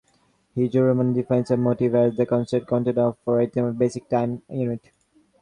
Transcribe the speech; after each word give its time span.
Hugo 0.55 0.81
Riemann 0.83 1.13
defines 1.13 1.51
a 1.51 1.57
motif 1.57 1.93
as, 1.93 2.15
the 2.17 2.25
concrete 2.25 2.65
content 2.65 2.97
of 2.97 3.17
a 3.27 3.31
rhythmically 3.33 3.77
basic 3.77 4.09
time-unit. 4.09 4.89